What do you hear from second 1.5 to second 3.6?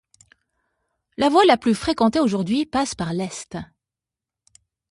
plus fréquentée aujourd'hui passe par l'est.